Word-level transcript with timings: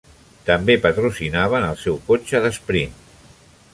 També 0.45 0.77
patrocinaven 0.85 1.67
el 1.67 1.77
seu 1.83 1.99
cotxe 2.11 2.41
d'esprint. 2.47 2.97